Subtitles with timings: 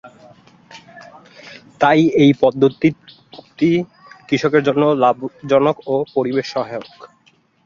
[1.81, 2.89] তাই এই পদ্ধতি
[4.29, 6.87] কৃষকের জন্য লাভজনক ও পরিবেশ সহায়ক।